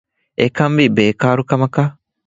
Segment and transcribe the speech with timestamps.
[0.39, 1.91] އެކަންވީ ބޭކާރު ކަމަކަށް